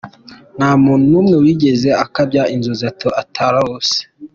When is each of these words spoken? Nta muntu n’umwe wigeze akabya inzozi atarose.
Nta 0.57 0.69
muntu 0.83 1.03
n’umwe 1.11 1.35
wigeze 1.43 1.89
akabya 2.03 2.43
inzozi 2.55 2.83
atarose. 3.21 3.97